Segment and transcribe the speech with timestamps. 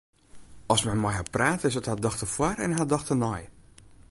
[0.75, 3.41] As men mei har praat, is it har dochter foar en har dochter nei.